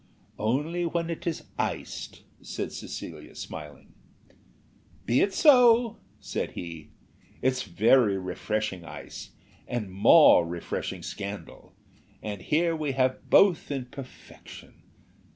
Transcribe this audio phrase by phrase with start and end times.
[0.39, 3.93] "Only when it is iced," said Lady Cecilia, smiling.
[5.05, 6.89] "Be it so," said he,
[7.43, 9.33] "very refreshing ice,
[9.67, 11.75] and more refreshing scandal,
[12.19, 14.81] and here we have both in perfection.